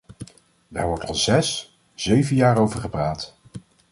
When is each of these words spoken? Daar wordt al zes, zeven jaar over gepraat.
Daar 0.67 0.87
wordt 0.87 1.03
al 1.05 1.15
zes, 1.15 1.77
zeven 1.93 2.35
jaar 2.35 2.57
over 2.57 2.79
gepraat. 2.79 3.37